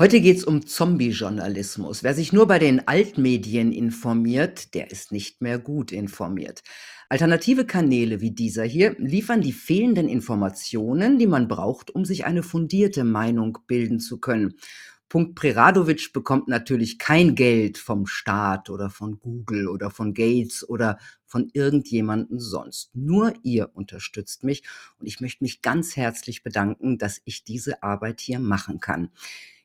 [0.00, 2.02] Heute geht es um Zombie-Journalismus.
[2.02, 6.62] Wer sich nur bei den Altmedien informiert, der ist nicht mehr gut informiert.
[7.10, 12.42] Alternative Kanäle wie dieser hier liefern die fehlenden Informationen, die man braucht, um sich eine
[12.42, 14.54] fundierte Meinung bilden zu können.
[15.10, 20.98] Punkt Preradovic bekommt natürlich kein Geld vom Staat oder von Google oder von Gates oder
[21.26, 22.88] von irgendjemanden sonst.
[22.94, 24.62] Nur ihr unterstützt mich
[24.98, 29.10] und ich möchte mich ganz herzlich bedanken, dass ich diese Arbeit hier machen kann.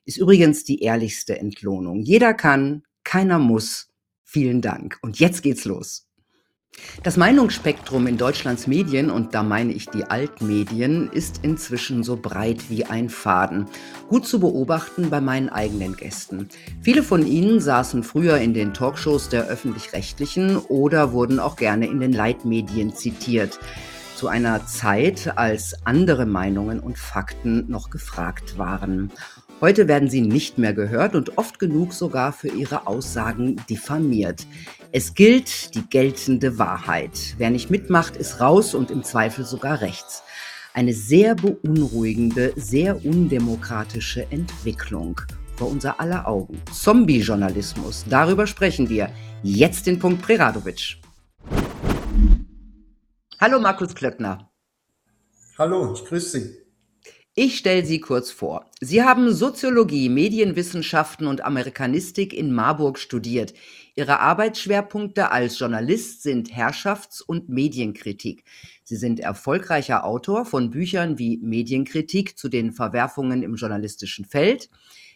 [0.06, 2.02] Ist übrigens die ehrlichste Entlohnung.
[2.02, 3.90] Jeder kann, keiner muss.
[4.24, 5.00] Vielen Dank.
[5.02, 6.08] Und jetzt geht's los.
[7.04, 12.70] Das Meinungsspektrum in Deutschlands Medien, und da meine ich die Altmedien, ist inzwischen so breit
[12.70, 13.66] wie ein Faden.
[14.10, 16.50] Gut zu beobachten bei meinen eigenen Gästen.
[16.82, 22.00] Viele von ihnen saßen früher in den Talkshows der öffentlich-rechtlichen oder wurden auch gerne in
[22.00, 23.60] den Leitmedien zitiert.
[24.16, 29.12] Zu einer Zeit, als andere Meinungen und Fakten noch gefragt waren.
[29.62, 34.46] Heute werden sie nicht mehr gehört und oft genug sogar für ihre Aussagen diffamiert.
[34.92, 37.36] Es gilt die geltende Wahrheit.
[37.38, 40.24] Wer nicht mitmacht, ist raus und im Zweifel sogar rechts.
[40.74, 45.22] Eine sehr beunruhigende, sehr undemokratische Entwicklung
[45.56, 46.62] vor unser aller Augen.
[46.74, 49.10] Zombie-Journalismus, darüber sprechen wir.
[49.42, 50.98] Jetzt den Punkt Preradovic.
[53.40, 54.50] Hallo Markus Klöckner.
[55.58, 56.65] Hallo, ich grüße Sie.
[57.38, 58.66] Ich stelle Sie kurz vor.
[58.80, 63.54] Sie haben Soziologie, Medienwissenschaften und Amerikanistik in Marburg studiert.
[63.94, 68.46] Ihre Arbeitsschwerpunkte als Journalist sind Herrschafts- und Medienkritik.
[68.86, 74.70] Sie sind erfolgreicher Autor von Büchern wie Medienkritik zu den Verwerfungen im journalistischen Feld,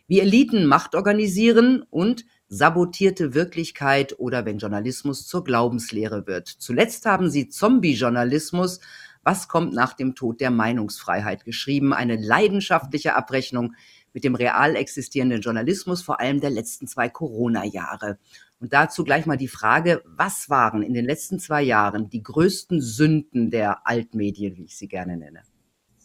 [0.08, 6.50] wie Eliten Macht organisieren und sabotierte Wirklichkeit oder wenn Journalismus zur Glaubenslehre wird.
[6.50, 8.81] Zuletzt haben Sie Zombie-Journalismus
[9.23, 11.94] was kommt nach dem Tod der Meinungsfreiheit geschrieben?
[11.94, 13.73] Eine leidenschaftliche Abrechnung
[14.14, 18.17] mit dem real existierenden Journalismus, vor allem der letzten zwei Corona-Jahre.
[18.59, 22.81] Und dazu gleich mal die Frage, was waren in den letzten zwei Jahren die größten
[22.81, 25.44] Sünden der Altmedien, wie ich sie gerne nenne?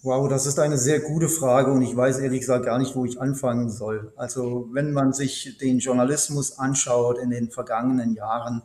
[0.03, 3.07] Wow, das ist eine sehr gute Frage und ich weiß ehrlich gesagt gar nicht, wo
[3.07, 4.13] ich anfangen soll.
[4.17, 8.61] Also wenn man sich den Journalismus anschaut in den vergangenen Jahren,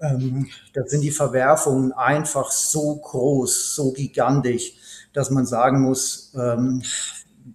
[0.00, 4.74] ähm, da sind die Verwerfungen einfach so groß, so gigantisch,
[5.12, 6.82] dass man sagen muss, ähm,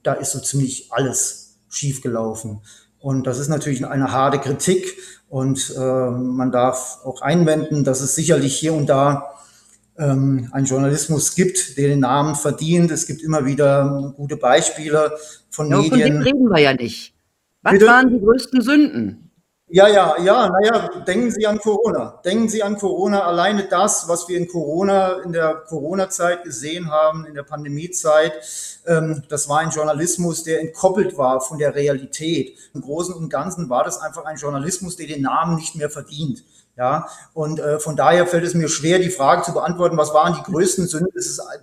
[0.04, 2.62] da ist so ziemlich alles schiefgelaufen.
[3.00, 4.98] Und das ist natürlich eine harte Kritik
[5.30, 9.32] und äh, man darf auch einwenden, dass es sicherlich hier und da
[9.98, 12.92] ähm, einen Journalismus gibt, der den Namen verdient.
[12.92, 15.12] Es gibt immer wieder gute Beispiele
[15.50, 15.92] von ja, Medien.
[15.92, 17.14] Von denen reden wir ja nicht.
[17.62, 17.86] Was Bitte?
[17.86, 19.29] waren die größten Sünden?
[19.72, 22.20] Ja, ja, ja, naja, denken Sie an Corona.
[22.26, 23.22] Denken Sie an Corona.
[23.22, 28.34] Alleine das, was wir in Corona, in der Corona-Zeit gesehen haben, in der Pandemiezeit,
[28.88, 32.58] ähm, das war ein Journalismus, der entkoppelt war von der Realität.
[32.74, 36.44] Im Großen und Ganzen war das einfach ein Journalismus, der den Namen nicht mehr verdient.
[36.76, 40.34] Ja, und äh, von daher fällt es mir schwer, die Frage zu beantworten, was waren
[40.34, 41.12] die größten Sünden?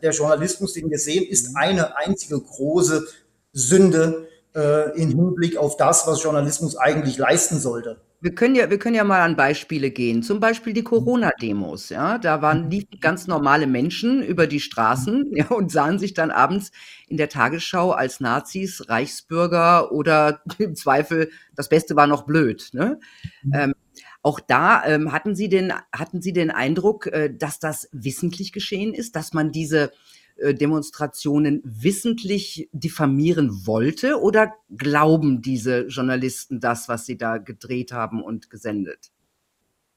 [0.02, 3.04] Der Journalismus, den wir sehen, ist eine einzige große
[3.52, 4.25] Sünde,
[4.56, 8.00] äh, im Hinblick auf das, was Journalismus eigentlich leisten sollte.
[8.20, 10.22] Wir können ja, wir können ja mal an Beispiele gehen.
[10.22, 11.90] Zum Beispiel die Corona-Demos.
[11.90, 12.70] Ja, da waren mhm.
[12.70, 16.72] liefen ganz normale Menschen über die Straßen ja, und sahen sich dann abends
[17.06, 22.70] in der Tagesschau als Nazis, Reichsbürger oder im Zweifel das Beste war noch blöd.
[22.72, 22.98] Ne?
[23.42, 23.52] Mhm.
[23.54, 23.74] Ähm,
[24.22, 28.94] auch da ähm, hatten Sie den hatten Sie den Eindruck, äh, dass das wissentlich geschehen
[28.94, 29.92] ist, dass man diese
[30.36, 38.22] äh, Demonstrationen wissentlich diffamieren wollte oder glauben diese Journalisten das, was sie da gedreht haben
[38.22, 39.10] und gesendet?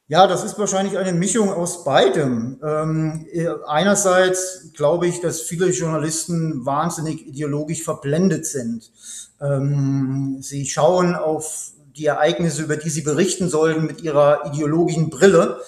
[0.07, 2.59] Ja, das ist wahrscheinlich eine Mischung aus beidem.
[2.63, 3.27] Ähm,
[3.67, 8.91] einerseits glaube ich, dass viele Journalisten wahnsinnig ideologisch verblendet sind.
[9.39, 15.61] Ähm, sie schauen auf die Ereignisse, über die sie berichten sollen, mit ihrer ideologischen Brille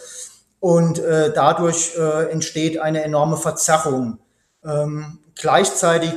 [0.59, 4.17] und äh, dadurch äh, entsteht eine enorme Verzerrung.
[4.63, 6.13] Ähm, gleichzeitig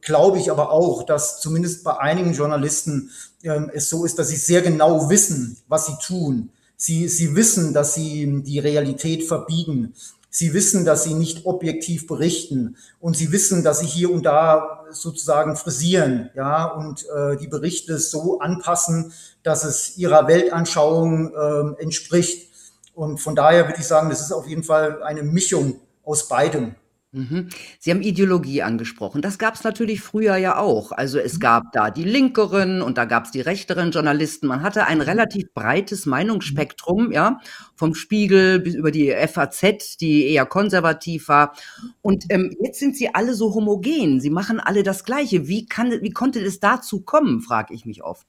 [0.00, 3.10] glaube ich aber auch, dass zumindest bei einigen Journalisten
[3.42, 6.50] ähm, es so ist, dass sie sehr genau wissen, was sie tun.
[6.76, 9.94] Sie, sie wissen, dass sie die Realität verbiegen.
[10.34, 14.86] Sie wissen, dass sie nicht objektiv berichten und sie wissen, dass sie hier und da
[14.90, 22.50] sozusagen frisieren, ja, und äh, die Berichte so anpassen, dass es ihrer Weltanschauung äh, entspricht.
[22.94, 26.74] Und von daher würde ich sagen, das ist auf jeden Fall eine Mischung aus beidem.
[27.14, 27.50] Mhm.
[27.78, 29.20] Sie haben Ideologie angesprochen.
[29.20, 30.92] Das gab es natürlich früher ja auch.
[30.92, 34.46] Also es gab da die linkeren und da gab es die rechteren Journalisten.
[34.46, 37.38] Man hatte ein relativ breites Meinungsspektrum, ja,
[37.76, 41.52] vom Spiegel bis über die FAZ, die eher konservativ war.
[42.00, 44.20] Und ähm, jetzt sind sie alle so homogen.
[44.20, 45.46] Sie machen alle das Gleiche.
[45.46, 48.26] Wie, kann, wie konnte es dazu kommen, frage ich mich oft.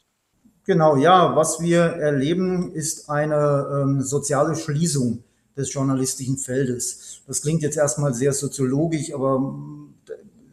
[0.66, 5.24] Genau, ja, was wir erleben, ist eine ähm, soziale Schließung
[5.56, 7.22] des journalistischen Feldes.
[7.28, 9.56] Das klingt jetzt erstmal sehr soziologisch, aber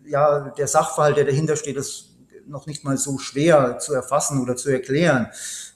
[0.07, 2.11] ja, der Sachverhalt, der dahinter steht, ist
[2.47, 5.29] noch nicht mal so schwer zu erfassen oder zu erklären.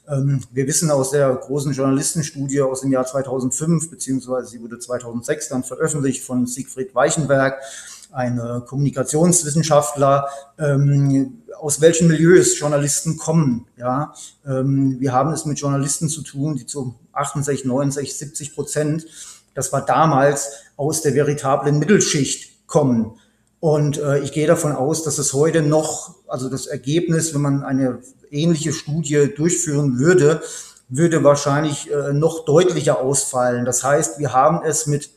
[0.08, 5.48] Ähm, wir wissen aus der großen Journalistenstudie aus dem Jahr 2005, beziehungsweise sie wurde 2006
[5.48, 7.60] dann veröffentlicht von Siegfried Weichenberg,
[8.12, 10.28] ein Kommunikationswissenschaftler,
[10.58, 13.66] ähm, aus welchen Milieus Journalisten kommen.
[13.76, 14.14] Ja,
[14.46, 19.06] ähm, wir haben es mit Journalisten zu tun, die zu 68, 69, 70 Prozent,
[19.54, 23.18] das war damals aus der veritablen Mittelschicht kommen.
[23.60, 27.62] Und äh, ich gehe davon aus, dass es heute noch, also das Ergebnis, wenn man
[27.62, 28.00] eine
[28.30, 30.42] ähnliche Studie durchführen würde,
[30.88, 33.64] würde wahrscheinlich äh, noch deutlicher ausfallen.
[33.64, 35.10] Das heißt, wir haben es mit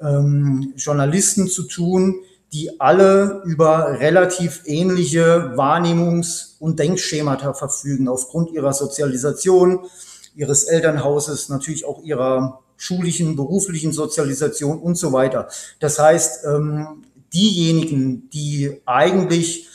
[0.00, 2.16] ähm, Journalisten zu tun,
[2.52, 9.86] die alle über relativ ähnliche Wahrnehmungs- und Denkschemata verfügen, aufgrund ihrer Sozialisation,
[10.34, 15.48] ihres Elternhauses, natürlich auch ihrer schulischen, beruflichen Sozialisation und so weiter.
[15.80, 19.68] Das heißt, ähm, diejenigen, die eigentlich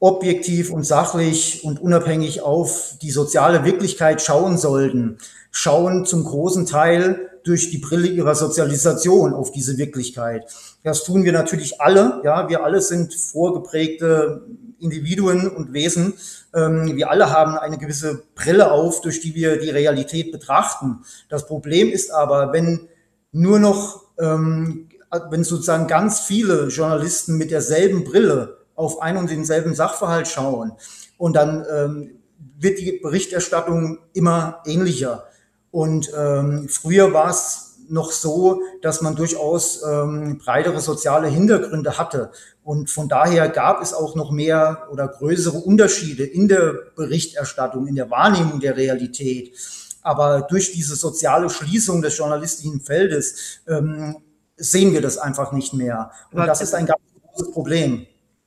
[0.00, 5.18] objektiv und sachlich und unabhängig auf die soziale Wirklichkeit schauen sollten,
[5.50, 10.46] schauen zum großen Teil durch die Brille ihrer Sozialisation auf diese Wirklichkeit.
[10.82, 12.20] Das tun wir natürlich alle.
[12.24, 14.42] Ja, wir alle sind vorgeprägte
[14.78, 16.14] Individuen und Wesen.
[16.54, 21.04] Ähm, wir alle haben eine gewisse Brille auf, durch die wir die Realität betrachten.
[21.28, 22.88] Das Problem ist aber, wenn
[23.32, 24.88] nur noch, ähm,
[25.30, 30.72] wenn sozusagen ganz viele Journalisten mit derselben Brille auf einen und denselben Sachverhalt schauen
[31.18, 32.10] und dann ähm,
[32.58, 35.24] wird die Berichterstattung immer ähnlicher.
[35.74, 42.30] Und ähm, früher war es noch so, dass man durchaus ähm, breitere soziale Hintergründe hatte.
[42.62, 47.96] Und von daher gab es auch noch mehr oder größere Unterschiede in der Berichterstattung, in
[47.96, 49.52] der Wahrnehmung der Realität.
[50.00, 54.14] Aber durch diese soziale Schließung des journalistischen Feldes ähm,
[54.56, 56.12] sehen wir das einfach nicht mehr.
[56.30, 58.06] Und das ist ein ganz großes Problem.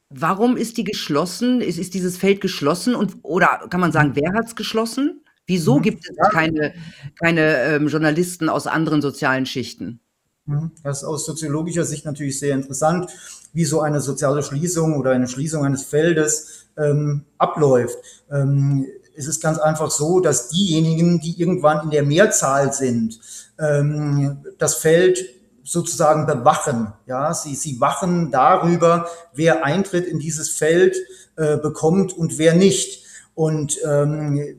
[0.10, 1.60] Warum ist die geschlossen?
[1.60, 2.96] Ist, ist dieses Feld geschlossen?
[2.96, 5.24] Und, oder kann man sagen, wer hat es geschlossen?
[5.48, 5.82] Wieso mhm.
[5.82, 6.74] gibt es keine,
[7.20, 10.02] keine ähm, Journalisten aus anderen sozialen Schichten?
[10.46, 10.72] Mhm.
[10.84, 13.10] Das ist aus soziologischer Sicht natürlich sehr interessant,
[13.54, 17.98] wie so eine soziale Schließung oder eine Schließung eines Feldes ähm, abläuft.
[18.30, 18.86] Ähm,
[19.16, 23.20] es ist ganz einfach so, dass diejenigen, die irgendwann in der Mehrzahl sind,
[23.58, 25.18] ähm, das Feld
[25.64, 26.94] sozusagen bewachen.
[27.08, 30.96] Ja, sie, sie wachen darüber, wer Eintritt in dieses Feld
[31.36, 33.06] äh, bekommt und wer nicht.
[33.34, 34.58] Und ähm,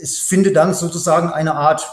[0.00, 1.86] es findet dann sozusagen eine Art,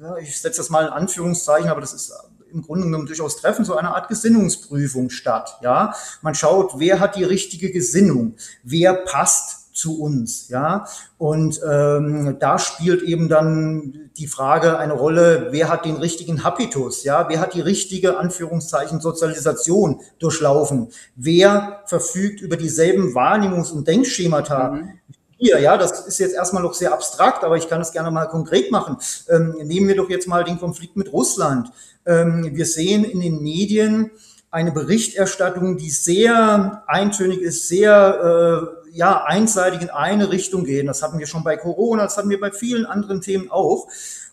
[0.00, 2.12] ja, ich setze das mal in Anführungszeichen, aber das ist
[2.52, 5.58] im Grunde genommen durchaus treffend, so eine Art Gesinnungsprüfung statt.
[5.62, 10.86] Ja, man schaut, wer hat die richtige Gesinnung, wer passt zu uns, ja.
[11.18, 17.02] Und ähm, da spielt eben dann die Frage eine Rolle, wer hat den richtigen Habitus,
[17.02, 24.70] ja, wer hat die richtige Anführungszeichen Sozialisation durchlaufen, wer verfügt über dieselben Wahrnehmungs- und Denkschemata
[24.70, 25.00] mhm
[25.36, 28.26] hier, ja, das ist jetzt erstmal noch sehr abstrakt, aber ich kann es gerne mal
[28.26, 28.96] konkret machen.
[29.28, 31.70] Ähm, nehmen wir doch jetzt mal den Konflikt mit Russland.
[32.06, 34.10] Ähm, wir sehen in den Medien
[34.50, 40.86] eine Berichterstattung, die sehr eintönig ist, sehr äh, ja, einseitig in eine Richtung gehen.
[40.86, 43.88] Das hatten wir schon bei Corona, das hatten wir bei vielen anderen Themen auch.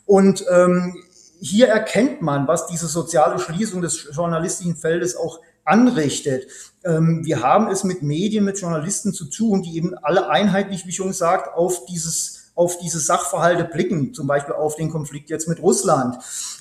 [0.06, 0.96] Und ähm,
[1.42, 6.48] hier erkennt man, was diese soziale Schließung des journalistischen Feldes auch anrichtet.
[6.84, 10.92] Ähm, wir haben es mit Medien, mit Journalisten zu tun, die eben alle einheitlich, wie
[10.92, 15.62] schon gesagt, auf dieses auf diese Sachverhalte blicken, zum Beispiel auf den Konflikt jetzt mit
[15.62, 16.18] Russland.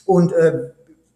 [0.07, 0.71] Und äh,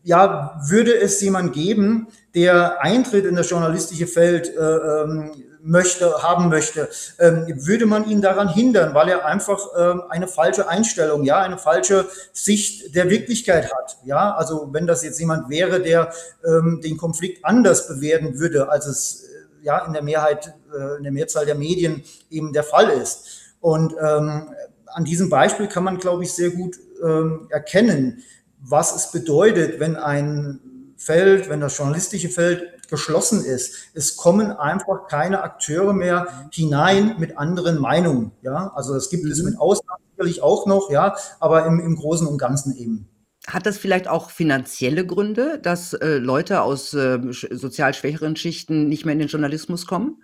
[0.05, 5.33] ja, würde es jemand geben, der Eintritt in das journalistische Feld äh, ähm,
[5.63, 10.69] möchte, haben möchte, ähm, würde man ihn daran hindern, weil er einfach ähm, eine falsche
[10.69, 13.97] Einstellung, ja, eine falsche Sicht der Wirklichkeit hat.
[14.05, 16.13] Ja, also wenn das jetzt jemand wäre, der
[16.45, 21.05] ähm, den Konflikt anders bewerten würde, als es äh, ja in der Mehrheit, äh, in
[21.05, 23.55] der Mehrzahl der Medien eben der Fall ist.
[23.61, 24.51] Und ähm,
[24.87, 28.23] an diesem Beispiel kann man, glaube ich, sehr gut ähm, erkennen,
[28.67, 30.61] was es bedeutet, wenn ein
[30.97, 33.91] Feld, wenn das journalistische Feld geschlossen ist.
[33.95, 38.33] Es kommen einfach keine Akteure mehr hinein mit anderen Meinungen.
[38.43, 39.31] Ja, also das gibt mhm.
[39.31, 43.09] es mit Ausnahmen sicherlich auch noch, ja, aber im, im Großen und Ganzen eben.
[43.47, 46.97] Hat das vielleicht auch finanzielle Gründe, dass, äh, Leute aus,
[47.31, 50.23] sch sozial schwächeren Schichten nicht mehr in den Journalismus kommen?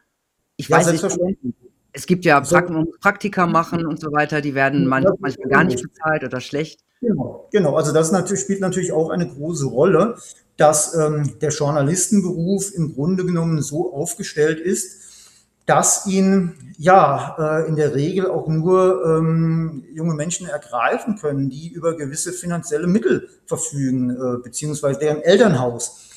[0.57, 1.55] Ich Ja, weiß nicht selbstverständlich.
[1.93, 6.25] es gibt ja Praktika machen und so weiter, die werden manch manchmal gar nicht bezahlt
[6.25, 6.81] oder schlecht.
[7.03, 7.77] Genau, genau.
[7.77, 10.17] Also das natürlich spielt natürlich auch eine große Rolle,
[10.59, 14.99] dass, ähm, der Journalistenberuf im Grunde genommen so aufgestellt ist,
[15.65, 21.69] dass ihn, ja, äh, in der Regel auch nur, ähm, junge Menschen ergreifen können, die
[21.73, 26.09] über gewisse finanzielle Mittel verfügen, äh, beziehungsweise deren Elternhaus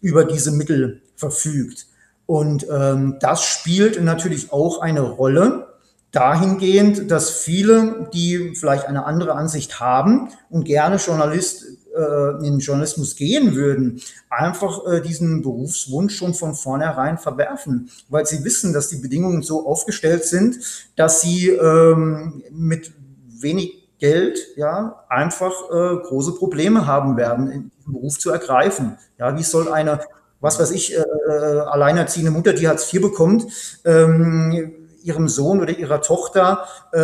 [0.00, 1.86] über diese Mittel verfügt.
[2.26, 5.66] Und, ähm, das spielt natürlich auch eine Rolle
[6.12, 11.64] dahingehend, dass viele, die vielleicht eine andere Ansicht haben und gerne Journalist
[11.96, 18.26] äh, in den Journalismus gehen würden, einfach äh, diesen Berufswunsch schon von vornherein verwerfen, weil
[18.26, 20.58] sie wissen, dass die Bedingungen so aufgestellt sind,
[20.96, 22.92] dass sie ähm, mit
[23.40, 28.98] wenig Geld ja einfach äh, große Probleme haben werden, diesen Beruf zu ergreifen.
[29.18, 30.00] Ja, wie soll eine,
[30.40, 33.46] was weiß ich, äh, äh alleinerziehende Mutter, die Hartz IV bekommt,
[33.84, 36.98] ähm, ihrem Sohn oder ihrer Tochter äh,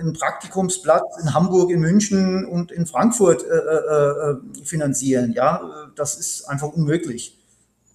[0.00, 5.32] einen Praktikumsplatz in Hamburg, in München und in Frankfurt äh, äh, äh, finanzieren.
[5.32, 7.36] Ja, das ist einfach unmöglich.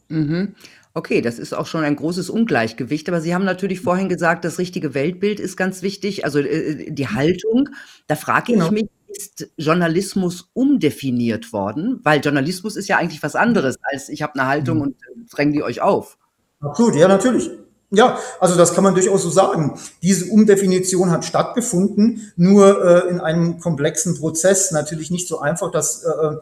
[0.09, 0.55] Mhm.
[0.95, 3.07] Okay, das ist auch schon ein großes Ungleichgewicht.
[3.09, 7.07] Aber Sie haben natürlich vorhin gesagt, das richtige Weltbild ist ganz wichtig, also, äh, die
[7.07, 7.69] Haltung.
[8.07, 8.71] Da frage ich Genau.
[8.71, 11.99] mich, ist Journalismus umdefiniert worden?
[12.03, 14.81] Weil Journalismus ist ja eigentlich was anderes als ich habe 'ne Haltung Mhm.
[14.83, 16.17] und, äh, dränge die euch auf.
[16.61, 17.49] Absolut, ja, natürlich.
[17.95, 19.79] Ja, also das kann man durchaus so sagen.
[20.01, 24.71] Diese Umdefinition hat stattgefunden, nur äh, in einem komplexen Prozess.
[24.71, 26.37] Natürlich nicht so einfach, dass äh,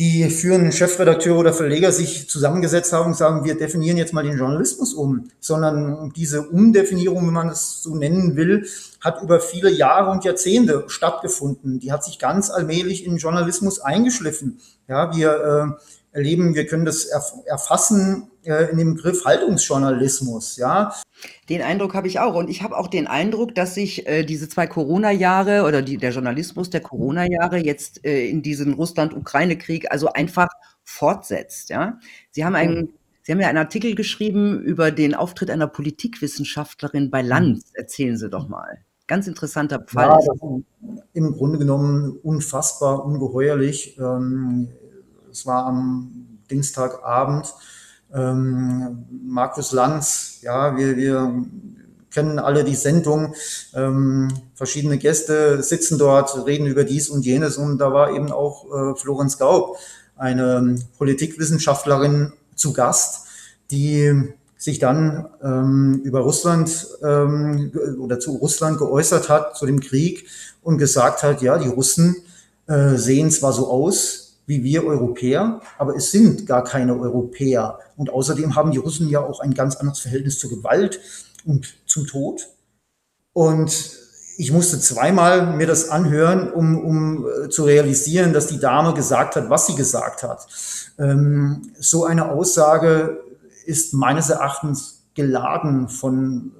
[0.00, 4.36] die führenden Chefredakteure oder Verleger sich zusammengesetzt haben und sagen, wir definieren jetzt mal den
[4.36, 8.66] Journalismus um, sondern diese Umdefinierung, wenn man es so nennen will,
[9.00, 11.78] hat über viele Jahre und Jahrzehnte stattgefunden.
[11.78, 14.58] Die hat sich ganz allmählich in den Journalismus eingeschliffen.
[14.88, 15.82] Ja, wir äh,
[16.18, 20.92] erleben, wir können das erf erfassen äh, in dem Begriff Haltungsjournalismus, ja.
[21.48, 22.34] Den Eindruck habe ich auch.
[22.34, 26.10] Und ich habe auch den Eindruck, dass sich, äh, diese 2 Corona-Jahre oder die der
[26.10, 30.48] Journalismus der Corona-Jahre jetzt, äh, in diesem Russland-Ukraine-Krieg also einfach
[30.84, 31.98] fortsetzt, ja?
[32.30, 37.20] Sie haben einen Sie haben ja einen Artikel geschrieben über den Auftritt einer Politikwissenschaftlerin bei
[37.20, 37.72] Lanz.
[37.74, 38.78] Erzählen Sie doch mal.
[39.06, 43.98] Ganz interessanter Fall Ja, im Grunde genommen unfassbar ungeheuerlich.
[43.98, 44.68] Ähm,
[45.30, 47.54] es war am Dienstagabend.
[48.14, 51.44] Ähm, Markus Lanz, ja, wir, wir
[52.10, 53.34] kennen alle die Sendung.
[53.74, 57.56] Ähm, verschiedene Gäste sitzen dort, reden über dies und jenes.
[57.56, 59.76] Und da war eben auch äh, Florenz Gaub,
[60.16, 63.26] eine Politikwissenschaftlerin, zu Gast,
[63.70, 70.26] die sich dann ähm, über Russland ähm, oder zu Russland geäußert hat, zu dem Krieg
[70.62, 72.16] und gesagt hat, ja, die Russen
[72.66, 77.78] äh, sehen zwar so aus wie wir Europäer, aber es sind gar keine Europäer.
[77.96, 81.00] Und außerdem haben die Russen ja auch ein ganz anderes Verhältnis zur Gewalt
[81.44, 82.48] und zum Tod.
[83.34, 83.98] Und
[84.38, 89.36] ich musste zweimal mir das anhören, um, um äh, zu realisieren, dass die Dame gesagt
[89.36, 90.46] hat, was sie gesagt hat.
[90.98, 93.20] Ähm, so eine Aussage
[93.66, 96.52] ist meines Erachtens geladen von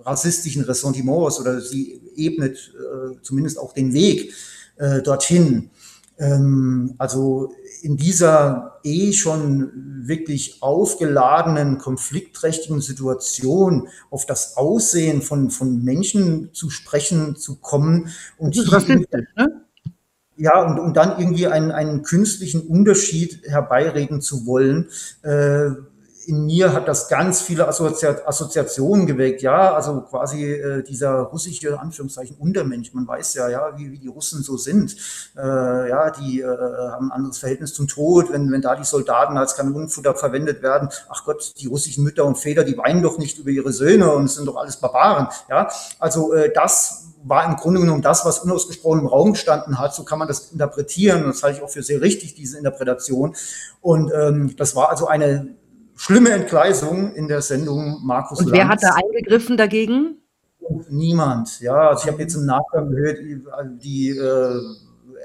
[0.00, 4.32] rassistischen Ressentiments oder sie ebnet äh, zumindest auch den Weg
[4.76, 5.70] äh, dorthin.
[6.18, 7.52] Ähm, also
[7.82, 16.70] in dieser eh schon wirklich aufgeladenen, konfliktträchtigen Situation auf das Aussehen von, von Menschen zu
[16.70, 19.64] sprechen zu kommen und Das ist ne?
[20.36, 24.88] ja, und, und dann irgendwie einen, einen künstlichen Unterschied herbeireden zu wollen.
[25.22, 25.70] Äh,
[26.26, 31.78] in mir hat das ganz viele Assozi Assoziationen geweckt, ja, also quasi äh, dieser russische
[31.78, 32.92] Anführungszeichen Untermensch.
[32.92, 34.96] Man weiß ja, ja, wie, wie die Russen so sind.
[35.36, 39.36] Äh, ja, die äh, haben ein anderes Verhältnis zum Tod, wenn, wenn da die Soldaten
[39.36, 40.88] als Kanonenfutter verwendet werden.
[41.08, 44.28] Ach Gott, die russischen Mütter und Väter, die weinen doch nicht über ihre Söhne und
[44.30, 45.28] sind doch alles Barbaren.
[45.48, 49.94] Ja, also äh, das war im Grunde genommen das, was unausgesprochen im Raum gestanden hat.
[49.94, 51.24] So kann man das interpretieren.
[51.24, 53.34] Das halte ich auch für sehr richtig, diese Interpretation.
[53.80, 55.54] Und ähm, das war also eine
[55.96, 58.82] schlimme Entgleisung in der Sendung Markus Und wer Lanz.
[58.82, 60.18] hat da eingegriffen dagegen?
[60.88, 61.60] Niemand.
[61.60, 63.18] Ja, also ich habe jetzt im Nachgang gehört,
[63.82, 64.60] die äh,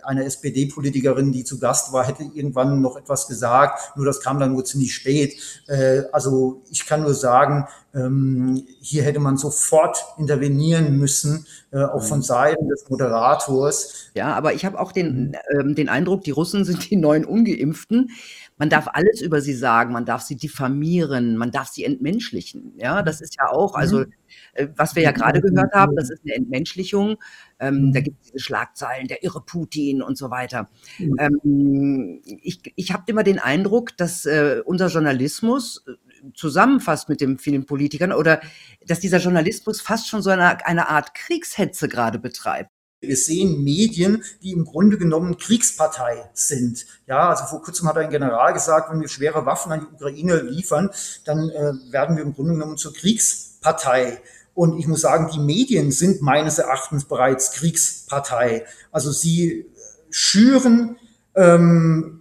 [0.03, 3.95] eine SPD-Politikerin, die zu Gast war, hätte irgendwann noch etwas gesagt.
[3.95, 5.35] Nur das kam dann nur ziemlich spät.
[5.67, 12.03] Äh, also ich kann nur sagen, ähm, hier hätte man sofort intervenieren müssen, äh, auch
[12.03, 14.11] von Seiten des Moderators.
[14.13, 18.11] Ja, aber ich habe auch den, ähm, den Eindruck, die Russen sind die neuen Ungeimpften.
[18.59, 22.73] Man darf alles über sie sagen, man darf sie diffamieren, man darf sie entmenschlichen.
[22.77, 24.13] Ja, das ist ja auch, also Mhm.
[24.53, 27.17] äh, was wir ja gerade gehört haben, das ist eine Entmenschlichung.
[27.59, 28.03] Ähm, da Mhm.
[28.03, 30.69] gibt es diese Schlagzeilen, der irre Putin und so weiter.
[30.99, 31.15] Mhm.
[31.19, 35.93] Ähm, ich ich habe immer den Eindruck, dass äh, unser Journalismus äh,
[36.35, 38.41] zusammenfasst mit den vielen Politikern oder
[38.85, 42.71] dass dieser Journalismus fast schon so eine, eine Art Kriegshetze gerade betreibt.
[43.01, 46.85] Wir sehen Medien, die im Grunde genommen Kriegspartei sind.
[47.07, 50.41] Ja, also vor kurzem hat ein General gesagt, wenn wir schwere Waffen an die Ukraine
[50.41, 50.89] liefern,
[51.23, 54.21] dann äh, werden wir im Grunde genommen zur Kriegspartei.
[54.53, 58.65] Und ich muss sagen, die Medien sind meines Erachtens bereits Kriegspartei.
[58.91, 59.65] Also sie
[60.09, 60.97] schüren
[61.35, 62.19] ähm,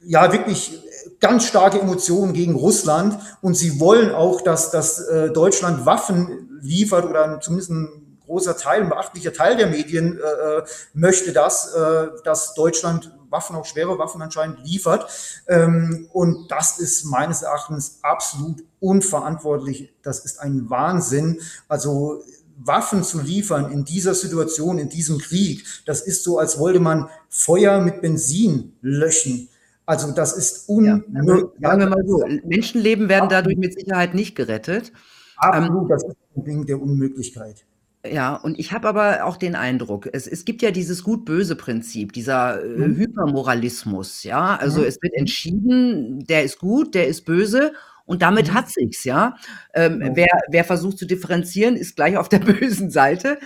[0.00, 0.78] ja wirklich
[1.20, 7.06] ganz starke Emotionen gegen Russland und sie wollen auch, dass, dass äh, Deutschland Waffen liefert
[7.06, 10.62] oder zumindest ein großer Teil, ein beachtlicher Teil der Medien äh,
[10.94, 15.06] möchte das, äh, dass Deutschland Waffen, auch schwere Waffen anscheinend liefert.
[15.48, 19.92] Ähm, und das ist meines Erachtens absolut unverantwortlich.
[20.02, 21.40] Das ist ein Wahnsinn.
[21.68, 22.22] Also
[22.58, 27.08] Waffen zu liefern in dieser Situation, in diesem Krieg, das ist so, als wollte man
[27.28, 29.48] Feuer mit Benzin löschen.
[29.86, 31.06] Also das ist unmöglich.
[31.14, 34.92] Ja, also, sagen wir mal so, Menschenleben werden dadurch mit Sicherheit nicht gerettet.
[35.36, 37.64] Absolut, ähm, das ist ein Ding der Unmöglichkeit.
[38.06, 42.62] Ja, und ich habe aber auch den Eindruck, es, es gibt ja dieses Gut-Böse-Prinzip, dieser
[42.62, 42.96] äh, Mhm.
[42.96, 44.56] Hypermoralismus, ja.
[44.56, 44.86] Also Mhm.
[44.86, 47.72] es wird entschieden, der ist gut, der ist böse
[48.06, 48.54] und damit Mhm.
[48.54, 49.36] hat sich's, ja.
[49.74, 50.10] Ähm, Ja.
[50.16, 52.38] wer, wer versucht zu differenzieren, ist gleich auf der
[52.70, 53.38] bösen Seite.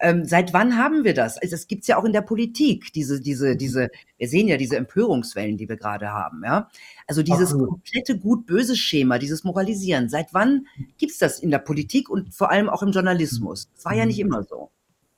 [0.00, 1.38] Ähm, seit wann haben wir das?
[1.38, 4.76] Also, das gibt's ja auch in der Politik, diese, diese, diese, wir sehen ja diese
[4.76, 6.68] Empörungswellen, die wir gerade haben, ja.
[7.06, 7.68] Also dieses Absolut.
[7.68, 10.08] komplette Gut-Böse-Schema, dieses Moralisieren.
[10.08, 10.66] Seit wann
[10.98, 13.70] gibt's das in der Politik und vor allem auch im Journalismus?
[13.74, 14.70] Das war ja nicht immer so.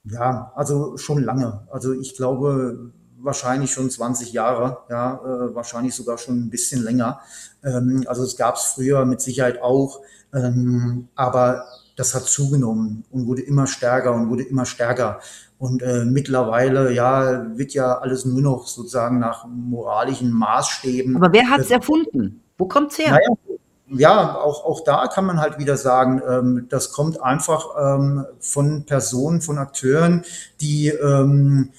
[0.05, 1.67] Ja, also schon lange.
[1.71, 7.21] Also ich glaube wahrscheinlich schon 20 Jahre, ja, äh, wahrscheinlich sogar schon ein bisschen länger.
[7.63, 10.01] Ähm, also es gab es früher mit Sicherheit auch,
[10.33, 11.65] ähm, aber
[11.97, 15.21] das hat zugenommen und wurde immer stärker und wurde immer stärker.
[15.59, 21.17] Und äh, mittlerweile, ja, wird ja alles nur noch sozusagen nach moralischen Maßstäben.
[21.17, 22.43] Aber wer hat's erfunden?
[22.57, 23.11] Wo kommt's her?
[23.11, 23.37] Naja,
[23.93, 28.85] ja, auch, auch da kann man halt wieder sagen, ähm, das kommt einfach ähm, von
[28.87, 30.25] Personen, von Akteuren,
[30.61, 31.71] die ähm,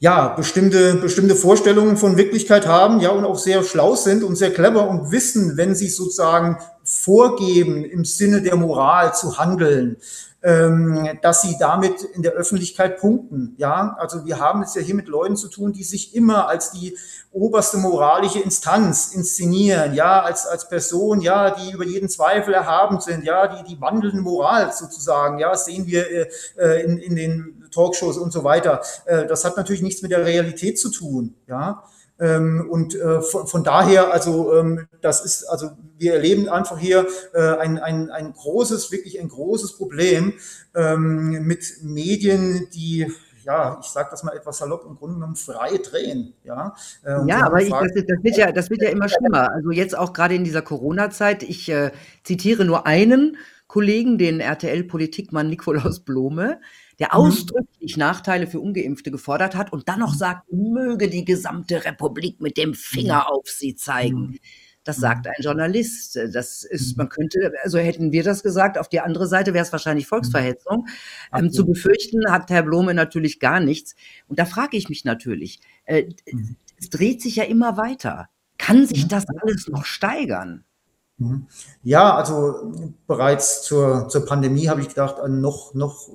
[0.00, 4.52] ja bestimmte, bestimmte Vorstellungen von Wirklichkeit haben, ja, und auch sehr schlau sind und sehr
[4.52, 6.58] clever und wissen, wenn sie sozusagen
[6.90, 9.96] vorgeben, im Sinne der Moral zu handeln,
[10.42, 13.54] ähm, dass sie damit in der Öffentlichkeit punkten.
[13.58, 16.72] Ja, also wir haben es ja hier mit Leuten zu tun, die sich immer als
[16.72, 16.96] die
[17.30, 23.24] oberste moralische Instanz inszenieren, ja, als, als Person, ja, die über jeden Zweifel erhaben sind,
[23.24, 26.10] ja, die, die wandelnde Moral sozusagen, ja, das sehen wir
[26.56, 28.82] äh, in, in den Talkshows und so weiter.
[29.04, 31.84] Äh, das hat natürlich nichts mit der Realität zu tun, ja.
[32.20, 37.56] Ähm, und äh, von, daher, also ähm, das ist, also wir erleben einfach hier äh,
[37.56, 40.34] ein, ein, ein großes, wirklich ein großes Problem
[40.74, 43.10] ähm, mit Medien, die
[43.44, 46.34] ja, ich sage das mal etwas salopp, im Grunde genommen frei drehen.
[46.44, 49.50] Ja, äh, ja aber ich, das, das, wird ja, das wird ja immer schlimmer.
[49.50, 51.90] Also jetzt auch gerade in dieser Corona-Zeit, ich äh,
[52.22, 56.60] zitiere nur einen Kollegen, den RTL-Politikmann Nikolaus Blome,
[57.00, 58.00] der ausdrücklich mhm.
[58.00, 62.74] Nachteile für Ungeimpfte gefordert hat und dann noch sagt, möge die gesamte Republik mit dem
[62.74, 64.38] Finger auf sie zeigen.
[64.84, 66.16] Das sagt ein Journalist.
[66.32, 69.72] Das ist, man könnte, also hätten wir das gesagt, auf die andere Seite wäre es
[69.72, 70.88] wahrscheinlich Volksverhetzung.
[71.34, 73.94] Ähm, zu befürchten hat Herr Blome natürlich gar nichts.
[74.26, 76.04] Und da frage ich mich natürlich, äh,
[76.78, 78.28] es dreht sich ja immer weiter.
[78.56, 80.64] Kann sich das alles noch steigern?
[81.82, 82.72] Ja, also
[83.06, 86.08] bereits zur, zur Pandemie habe ich gedacht, noch, noch,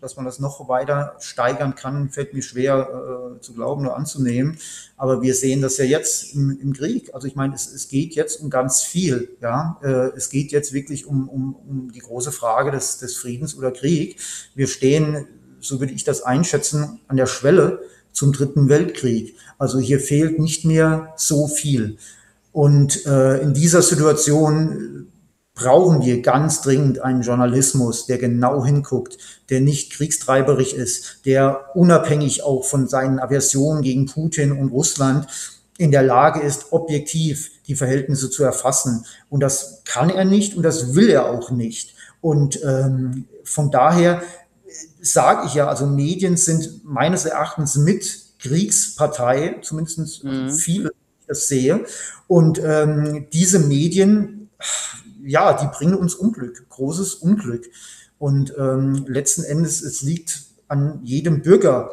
[0.00, 4.58] dass man das noch weiter steigern kann, fällt mir schwer äh, zu glauben oder anzunehmen.
[4.96, 7.14] Aber wir sehen das ja jetzt im, im Krieg.
[7.14, 9.36] Also ich meine, es, es geht jetzt um ganz viel.
[9.40, 13.56] Ja, äh, es geht jetzt wirklich um, um, um die große Frage des, des Friedens
[13.56, 14.18] oder Krieg.
[14.54, 15.26] Wir stehen,
[15.60, 17.80] so würde ich das einschätzen, an der Schwelle
[18.12, 19.36] zum dritten Weltkrieg.
[19.58, 21.96] Also hier fehlt nicht mehr so viel.
[22.52, 25.06] Und äh, in dieser Situation
[25.54, 29.18] brauchen wir ganz dringend einen Journalismus, der genau hinguckt,
[29.50, 35.26] der nicht kriegstreiberig ist, der unabhängig auch von seinen Aversionen gegen Putin und Russland
[35.76, 39.04] in der Lage ist, objektiv die Verhältnisse zu erfassen.
[39.28, 41.94] Und das kann er nicht und das will er auch nicht.
[42.20, 44.22] Und ähm, von daher
[45.00, 50.50] sage ich ja, also Medien sind meines Erachtens mit Kriegspartei, zumindest mhm.
[50.50, 50.90] viele
[51.30, 51.84] das sehe.
[52.26, 54.50] Und ähm, diese Medien,
[55.24, 57.64] ja, die bringen uns Unglück, großes Unglück.
[58.18, 61.90] Und ähm, letzten Endes, es liegt an jedem Bürger,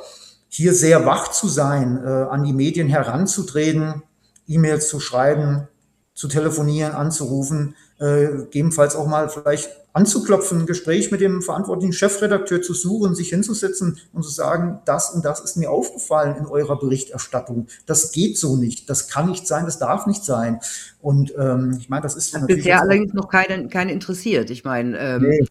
[0.50, 4.04] hier sehr wach zu sein, äh, an die Medien heranzutreten,
[4.47, 5.67] E-Mails zu schreiben,
[6.13, 12.62] zu telefonieren, anzurufen, äh, gegebenenfalls auch mal vielleicht anzuklopfen, ein Gespräch mit dem verantwortlichen Chefredakteur
[12.62, 16.78] zu suchen, sich hinzusetzen und zu sagen, das und das ist mir aufgefallen in eurer
[16.78, 17.68] Berichterstattung.
[17.88, 20.60] Das geht so nicht, das kann nicht sein, das darf nicht sein.
[21.02, 24.52] Und ähm, ich meine, das ist das bisher allerdings noch keinen keine interessiert.
[24.52, 25.46] Ich meine, ähm, nee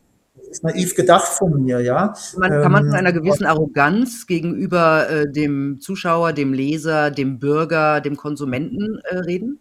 [0.48, 2.14] ist naiv gedacht von mir, ja.
[2.36, 7.38] Man, kann man von ähm, einer gewissen Arroganz gegenüber äh, dem Zuschauer, dem Leser, dem
[7.38, 9.58] Bürger, dem Konsumenten äh, reden?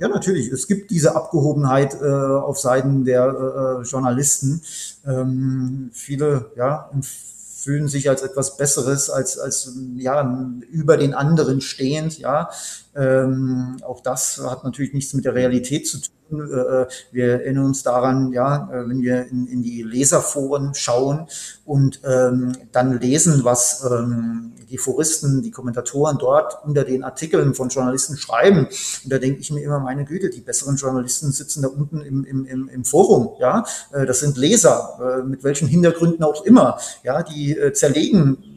[0.00, 0.48] Ja, natürlich.
[0.48, 4.62] Es gibt diese Abgehobenheit äh, auf Seiten der äh, äh Journalisten.
[5.06, 12.18] Ähm, viele ja, fühlen sich als etwas Besseres, als, als ja, über den anderen stehend.
[12.18, 12.48] Ja.
[12.96, 16.14] Ähm, auch das hat natürlich nichts mit der Realität zu tun.
[16.32, 21.26] Äh, wir erinnern uns daran, ja, äh, wenn wir in, in die Leserforen schauen
[21.64, 27.68] und ähm, dann lesen, was ähm, die Foristen, die Kommentatoren dort unter den Artikeln von
[27.70, 28.66] Journalisten schreiben.
[28.66, 32.24] Und da denke ich mir immer, meine Güte, die besseren Journalisten sitzen da unten im,
[32.24, 33.30] im, im, Forum.
[33.40, 36.78] Ja, äh, das sind Leser, mit welchen Hintergründen auch immer.
[37.02, 38.49] Ja, die zerlegen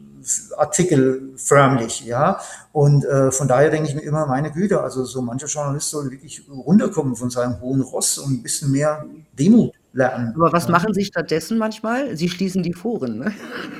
[0.56, 2.40] Artikel förmlich, ja.
[2.72, 6.10] Und äh, von daher denke ich mir immer, meine Güte, also so mancher Journalist soll
[6.10, 9.04] wirklich runterkommen von seinem hohen Ross und ein bisschen mehr
[9.38, 10.34] Demut lernen.
[10.36, 12.16] Aber was machen Sie stattdessen manchmal?
[12.16, 13.32] Sie schließen die Foren, ne?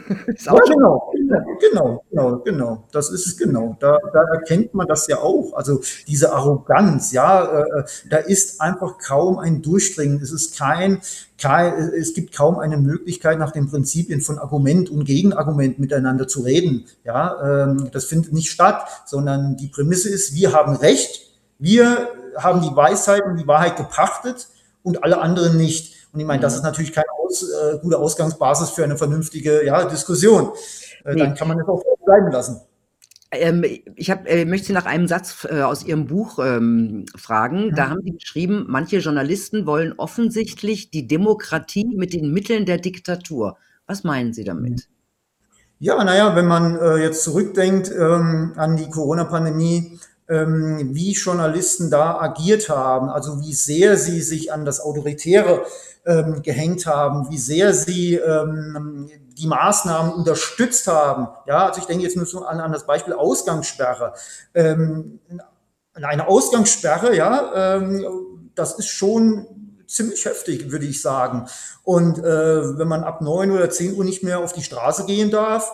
[0.39, 1.13] ja, genau,
[1.61, 2.89] genau, genau, genau.
[2.93, 3.77] Das ist genau.
[3.81, 5.53] Da, da erkennt man das ja auch.
[5.55, 10.21] Also diese Arroganz, ja, äh, da ist einfach kaum ein Durchdringen.
[10.23, 11.01] Es ist kein,
[11.37, 16.43] kein, es gibt kaum eine Möglichkeit, nach den Prinzipien von Argument und Gegenargument miteinander zu
[16.43, 16.87] reden.
[17.03, 22.63] Ja, ähm, das findet nicht statt, sondern die Prämisse ist, wir haben Recht, wir haben
[22.63, 24.49] die Weisheit und die Wahrheit gepachtet
[24.85, 25.95] und alle anderen nicht.
[26.15, 26.59] Und ich meine, das mhm.
[26.59, 30.53] ist natürlich keine aus, äh, gute Ausgangsbasis für eine vernünftige ja, Diskussion.
[31.05, 31.21] Äh, nee.
[31.21, 32.61] Dann kann man es auch bleiben lassen.
[33.33, 33.65] Ähm,
[33.97, 37.67] ich hab, äh, möchte Sie nach einem Satz äh, aus Ihrem Buch ähm, fragen.
[37.67, 37.75] Mhm.
[37.75, 43.57] Da haben Sie geschrieben, manche Journalisten wollen offensichtlich die Demokratie mit den Mitteln der Diktatur.
[43.89, 44.89] Was meinen Sie damit?
[45.81, 49.99] Ja, naja, wenn man äh, jetzt zurückdenkt ähm, an die Corona-Pandemie,
[50.29, 55.67] ähm, wie Journalisten da agiert haben, also wie sehr sie sich an das Autoritäre
[56.07, 61.29] ähm, gehängt haben, wie sehr sie ähm, die Maßnahmen unterstützt haben.
[61.47, 64.15] Ja, also ich denke jetzt nur so an, an das Beispiel Ausgangssperre.
[64.55, 65.21] Ähm,
[65.95, 69.47] eine Ausgangssperre, ja, ähm, das ist schon
[69.87, 71.47] ziemlich heftig, würde ich sagen.
[71.83, 75.31] Und äh, wenn man ab neun oder zehn Uhr nicht mehr auf die Straße gehen
[75.31, 75.71] darf,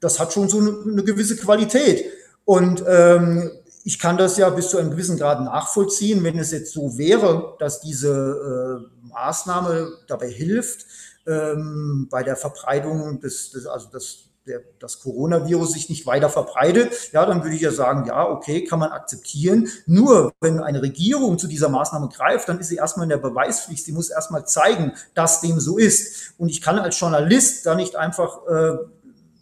[0.00, 2.04] das hat schon so eine, eine gewisse Qualität.
[2.44, 3.50] Und ähm,
[3.84, 7.56] ich kann das ja bis zu einem gewissen Grad nachvollziehen, wenn es jetzt so wäre,
[7.58, 10.86] dass diese äh, Maßnahme dabei hilft,
[11.26, 17.12] ähm, bei der Verbreitung des, des also das, der, das Coronavirus sich nicht weiter verbreitet,
[17.12, 19.68] ja, dann würde ich ja sagen, ja, okay, kann man akzeptieren.
[19.86, 23.84] Nur wenn eine Regierung zu dieser Maßnahme greift, dann ist sie erstmal in der Beweispflicht.
[23.84, 26.34] Sie muss erstmal zeigen, dass dem so ist.
[26.38, 28.76] Und ich kann als Journalist da nicht einfach äh,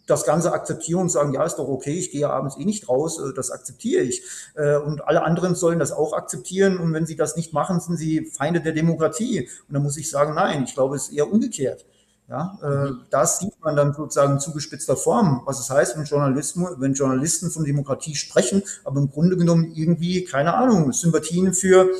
[0.05, 3.19] das Ganze akzeptieren und sagen, ja, ist doch okay, ich gehe abends eh nicht raus,
[3.19, 4.23] äh, das akzeptiere ich.
[4.55, 6.77] Äh, und alle anderen sollen das auch akzeptieren.
[6.77, 9.49] Und wenn sie das nicht machen, sind sie Feinde der Demokratie.
[9.67, 11.85] Und dann muss ich sagen, nein, ich glaube, es ist eher umgekehrt.
[12.27, 15.43] Ja, äh, das sieht man dann sozusagen in zugespitzter Form.
[15.45, 20.23] Was es heißt, wenn, Journalismus, wenn Journalisten von Demokratie sprechen, aber im Grunde genommen irgendwie,
[20.23, 21.91] keine Ahnung, Sympathien für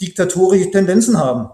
[0.00, 1.50] diktatorische Tendenzen haben.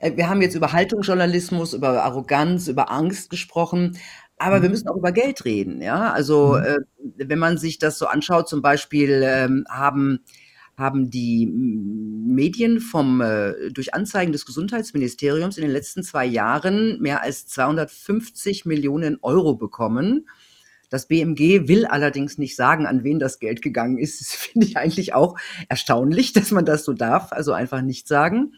[0.00, 3.98] Wir haben jetzt über Haltungsjournalismus, über Arroganz, über Angst gesprochen.
[4.40, 4.72] Aber wir mhm.
[4.72, 6.12] müssen auch über Geld reden, ja.
[6.12, 6.64] Also mhm.
[6.64, 6.78] äh,
[7.28, 10.20] wenn man sich das so anschaut, zum Beispiel ähm, haben
[10.78, 17.22] haben die Medien vom äh, durch Anzeigen des Gesundheitsministeriums in den letzten zwei Jahren mehr
[17.22, 20.26] als 250 Millionen Euro bekommen.
[20.88, 24.22] Das BMG will allerdings nicht sagen, an wen das Geld gegangen ist.
[24.22, 25.36] Das finde ich eigentlich auch
[25.68, 28.54] erstaunlich, dass man das so darf, also einfach nicht sagen.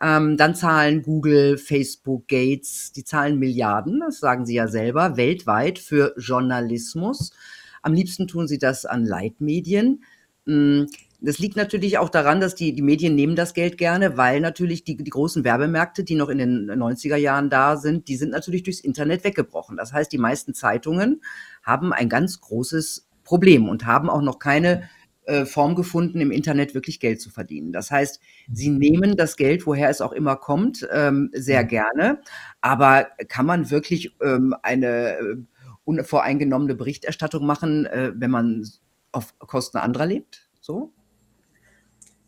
[0.00, 5.78] Ähm, dann zahlen Google, Facebook, Gates, die zahlen Milliarden, das sagen sie ja selber, weltweit
[5.78, 7.32] für Journalismus.
[7.80, 10.04] Am liebsten tun sie das an Leitmedien.
[10.44, 10.86] Hm,
[11.20, 14.84] das liegt natürlich auch daran, dass die, die Medien nehmen das Geld gerne, weil natürlich
[14.84, 18.62] die, die großen Werbemärkte, die noch in den 90er Jahren da sind, die sind natürlich
[18.64, 19.78] durchs Internet weggebrochen.
[19.78, 21.22] Das heißt, die meisten Zeitungen
[21.62, 24.88] haben ein ganz großes Problem und haben auch noch keine
[25.26, 27.72] äh, Form gefunden, im Internet wirklich Geld zu verdienen.
[27.72, 28.20] Das heißt,
[28.52, 28.78] sie mhm.
[28.78, 31.68] nehmen das Geld, woher es auch immer kommt, ähm, sehr mhm.
[31.68, 32.20] gerne.
[32.60, 35.36] Aber kann man wirklich ähm, eine äh,
[35.84, 38.68] unvoreingenommene Berichterstattung machen, äh, wenn man
[39.12, 40.48] auf Kosten anderer lebt?
[40.60, 40.92] So?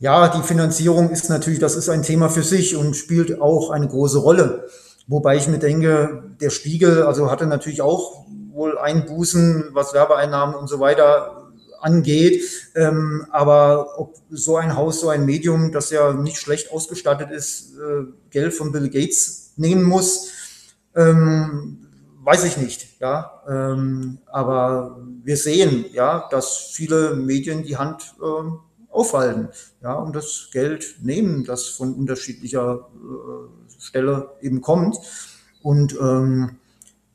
[0.01, 3.89] Ja, die Finanzierung ist natürlich, das ist ein Thema für sich und spielt auch eine
[3.89, 4.69] große Rolle.
[5.09, 10.69] Wobei ich mir denke, der Spiegel, also hatte natürlich auch wohl Einbußen, was Werbeeinnahmen und
[10.69, 11.38] so weiter
[11.81, 12.43] angeht.
[12.75, 17.75] Ähm, aber ob so ein Haus, so ein Medium, das ja nicht schlecht ausgestattet ist,
[17.77, 20.31] äh, Geld von Bill Gates nehmen muss,
[20.95, 21.87] ähm,
[22.23, 23.01] weiß ich nicht.
[23.01, 28.59] Ja, ähm, aber wir sehen, ja, dass viele Medien die Hand ähm,
[28.91, 29.49] aufhalten,
[29.83, 34.97] ja, und das Geld nehmen, das von unterschiedlicher äh, Stelle eben kommt.
[35.62, 36.59] Und ähm,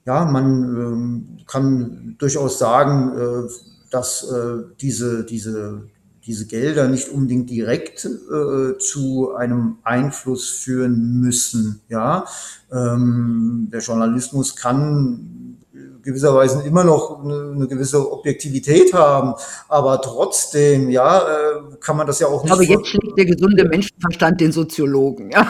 [0.05, 3.49] ja, man ähm, kann durchaus sagen, äh,
[3.93, 5.83] dass äh, diese, diese,
[6.25, 11.81] diese Gelder nicht unbedingt direkt äh, zu einem Einfluss führen müssen.
[11.89, 12.25] Ja,
[12.71, 15.57] ähm, der Journalismus kann
[16.03, 19.33] gewisserweise immer noch eine, eine, gewisse Objektivität haben,
[19.69, 22.51] aber trotzdem, ja, äh, kann man das ja auch nicht.
[22.51, 25.31] Aber jetzt schlägt der gesunde Menschenverstand den Soziologen.
[25.31, 25.47] Ja,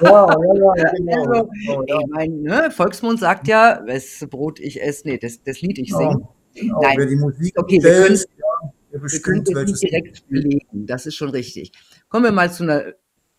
[0.00, 1.22] ja, ja, ja genau.
[1.22, 2.00] Also, genau.
[2.00, 5.94] Ich meine, ne, Volksmund sagt ja, das Brot ich esse, nee, das, das Lied ich
[5.94, 6.26] singe.
[6.54, 6.96] Genau, Nein.
[6.98, 8.20] wer die Musik okay, wir können,
[8.92, 11.72] ja, bestimmt, wir nicht direkt belegen, das ist schon richtig.
[12.08, 12.94] Kommen wir mal zu einer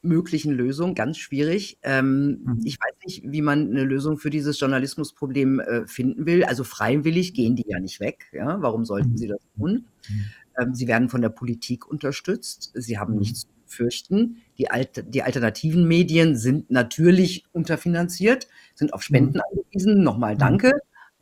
[0.06, 1.80] möglichen Lösung, ganz schwierig.
[1.82, 2.62] Ähm, mhm.
[2.64, 6.44] Ich weiß nicht, wie man eine Lösung für dieses Journalismusproblem äh, finden will.
[6.44, 8.28] Also freiwillig gehen die ja nicht weg.
[8.32, 8.62] Ja?
[8.62, 9.18] Warum sollten mhm.
[9.18, 9.86] sie das tun?
[10.08, 10.26] Mhm.
[10.58, 12.72] Ähm, sie werden von der Politik unterstützt.
[12.76, 13.20] Sie haben mhm.
[13.20, 14.38] nichts zu fürchten.
[14.58, 19.42] Die, Alt die alternativen Medien sind natürlich unterfinanziert, sind auf Spenden mhm.
[19.52, 20.04] angewiesen.
[20.04, 20.72] Nochmal danke.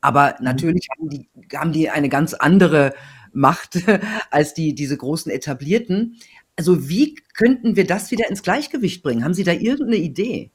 [0.03, 2.93] Aber natürlich haben die, haben die eine ganz andere
[3.31, 3.79] Macht
[4.31, 6.17] als die, diese großen etablierten.
[6.57, 9.23] Also wie könnten wir das wieder ins Gleichgewicht bringen?
[9.23, 10.51] Haben Sie da irgendeine Idee?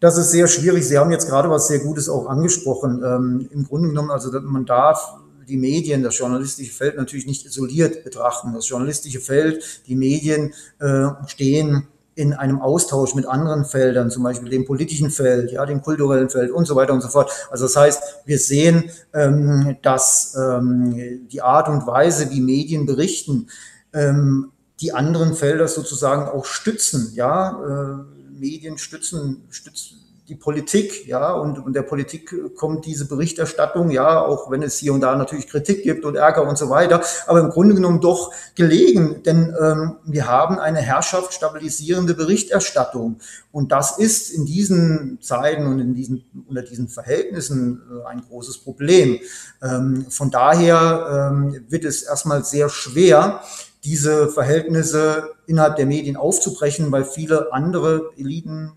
[0.00, 0.86] Das ist sehr schwierig.
[0.86, 3.00] Sie haben jetzt gerade was sehr Gutes auch angesprochen.
[3.04, 5.14] Ähm, Im Grunde genommen, also man darf
[5.46, 8.54] die Medien, das journalistische Feld natürlich nicht isoliert betrachten.
[8.54, 14.48] Das journalistische Feld, die Medien äh, stehen in einem Austausch mit anderen Feldern, zum Beispiel
[14.48, 17.30] dem politischen Feld, ja, dem kulturellen Feld und so weiter und so fort.
[17.50, 23.48] Also das heißt, wir sehen, ähm, dass ähm, die Art und Weise, wie Medien berichten,
[23.92, 31.32] ähm, die anderen Felder sozusagen auch stützen, ja, äh, Medien stützen, stützen die Politik, ja,
[31.34, 35.48] und, und der Politik kommt diese Berichterstattung, ja, auch wenn es hier und da natürlich
[35.48, 39.96] Kritik gibt und Ärger und so weiter, aber im Grunde genommen doch gelegen, denn ähm,
[40.06, 43.18] wir haben eine herrschaftsstabilisierende Berichterstattung
[43.52, 48.58] und das ist in diesen Zeiten und in diesen, unter diesen Verhältnissen äh, ein großes
[48.58, 49.20] Problem.
[49.62, 53.42] Ähm, von daher ähm, wird es erstmal sehr schwer,
[53.84, 58.72] diese Verhältnisse innerhalb der Medien aufzubrechen, weil viele andere Eliten,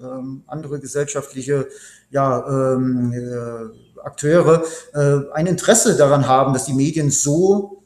[0.00, 1.68] ähm, andere gesellschaftliche
[2.10, 7.82] ja, ähm, äh, Akteure äh, ein Interesse daran haben, dass die Medien so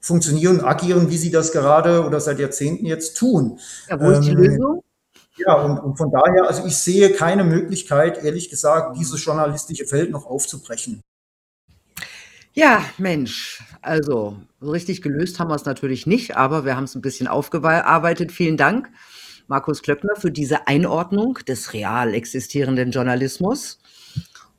[0.00, 3.58] funktionieren und agieren, wie sie das gerade oder seit Jahrzehnten jetzt tun.
[3.88, 4.84] Ja, wo ist die ähm, Lösung?
[5.36, 10.10] Ja, und, und, von daher, also ich sehe keine Möglichkeit, ehrlich gesagt, dieses journalistische Feld
[10.10, 11.00] noch aufzubrechen.
[12.52, 16.94] Ja, Mensch, also so richtig gelöst haben wir es natürlich nicht, aber wir haben es
[16.94, 18.30] ein bisschen aufgearbeitet.
[18.30, 18.88] Vielen Dank,
[19.46, 23.78] Markus Klöckner, für diese Einordnung des real existierenden Journalismus.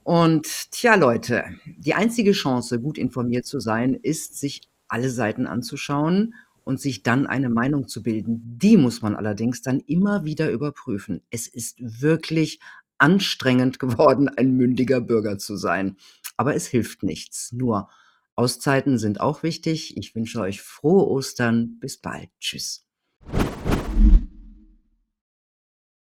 [0.03, 6.35] Und tja, Leute, die einzige Chance, gut informiert zu sein, ist, sich alle Seiten anzuschauen
[6.63, 8.41] und sich dann eine Meinung zu bilden.
[8.59, 11.21] Die muss man allerdings dann immer wieder überprüfen.
[11.29, 12.59] Es ist wirklich
[12.97, 15.97] anstrengend geworden, ein mündiger Bürger zu sein.
[16.37, 17.51] Aber es hilft nichts.
[17.51, 17.89] Nur
[18.35, 19.95] Auszeiten sind auch wichtig.
[19.97, 21.79] Ich wünsche euch frohe Ostern.
[21.79, 22.29] Bis bald.
[22.39, 22.85] Tschüss.